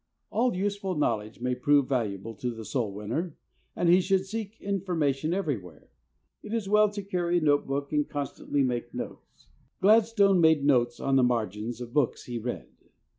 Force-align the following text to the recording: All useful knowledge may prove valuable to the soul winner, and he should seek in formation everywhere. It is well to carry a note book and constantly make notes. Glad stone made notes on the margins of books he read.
All 0.31 0.55
useful 0.55 0.95
knowledge 0.97 1.41
may 1.41 1.53
prove 1.53 1.87
valuable 1.87 2.33
to 2.37 2.49
the 2.49 2.65
soul 2.65 2.91
winner, 2.91 3.37
and 3.75 3.87
he 3.87 4.01
should 4.01 4.25
seek 4.25 4.59
in 4.59 4.81
formation 4.81 5.31
everywhere. 5.31 5.89
It 6.41 6.55
is 6.55 6.67
well 6.67 6.89
to 6.93 7.03
carry 7.03 7.37
a 7.37 7.41
note 7.41 7.67
book 7.67 7.93
and 7.93 8.09
constantly 8.09 8.63
make 8.63 8.95
notes. 8.95 9.45
Glad 9.79 10.07
stone 10.07 10.41
made 10.41 10.65
notes 10.65 10.99
on 10.99 11.17
the 11.17 11.21
margins 11.23 11.81
of 11.81 11.93
books 11.93 12.23
he 12.23 12.39
read. 12.39 12.69